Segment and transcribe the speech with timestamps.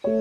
[0.00, 0.12] 山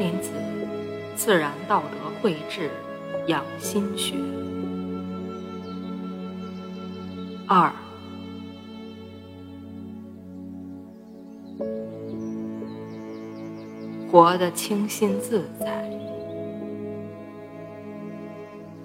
[0.00, 0.32] 林子
[1.14, 2.70] 自然道德绘制
[3.28, 4.16] 养心学。
[7.46, 7.72] 二，
[14.14, 15.90] 活得清新自在，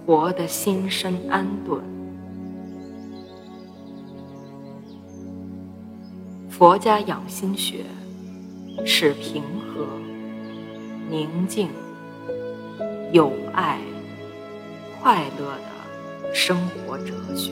[0.03, 1.83] 活得心身安顿。
[6.49, 7.85] 佛家养心学
[8.83, 9.85] 是平和。
[11.11, 11.69] 宁静、
[13.11, 13.79] 有爱、
[14.99, 17.51] 快乐的生活哲学。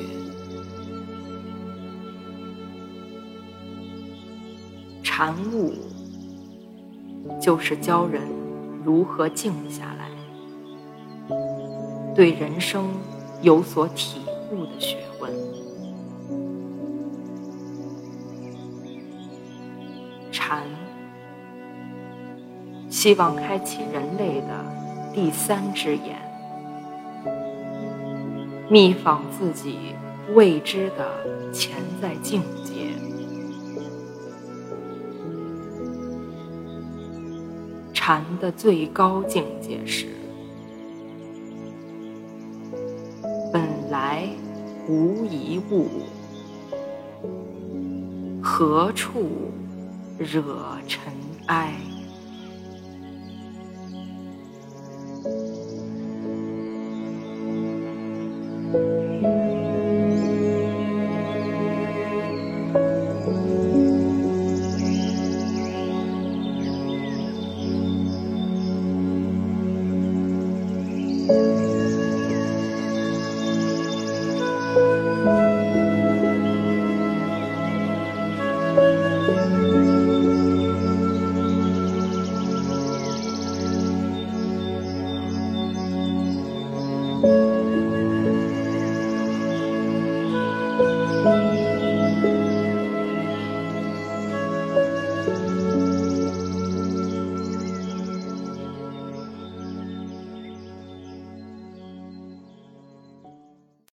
[5.03, 5.75] 禅悟
[7.39, 8.21] 就是教人
[8.83, 10.09] 如何静下来，
[12.15, 12.89] 对人生
[13.41, 15.31] 有所体悟的学问。
[20.31, 20.63] 禅。
[22.89, 24.65] 希望开启人类的
[25.13, 26.15] 第三只眼，
[28.69, 29.93] 密访自己
[30.33, 32.76] 未知的潜在境界。
[38.07, 40.07] 禅的最高境界是：
[43.51, 44.29] 本来
[44.87, 45.89] 无一物，
[48.41, 49.51] 何处
[50.17, 50.55] 惹
[50.87, 51.11] 尘
[51.47, 51.73] 埃？